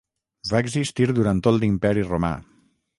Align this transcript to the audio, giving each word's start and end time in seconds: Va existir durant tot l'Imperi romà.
Va 0.51 0.61
existir 0.65 1.07
durant 1.19 1.43
tot 1.49 1.59
l'Imperi 1.61 2.09
romà. 2.11 2.37